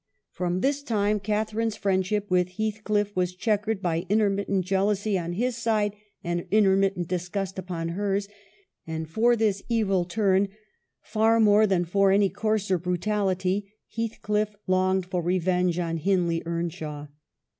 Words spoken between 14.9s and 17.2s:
for re venge on Hindley Earnshaw.